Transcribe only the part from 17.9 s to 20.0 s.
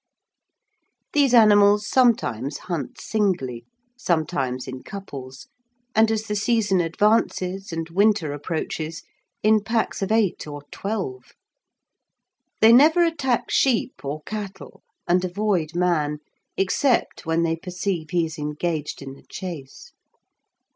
he is engaged in the chase.